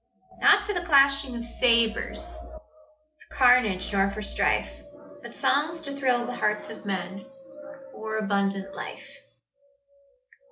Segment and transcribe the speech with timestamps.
[0.39, 2.63] Not for the clashing of sabres, For
[3.35, 4.73] carnage nor for strife;
[5.21, 7.17] But songs to thrill the hearts of men
[7.63, 9.15] With more abundant life.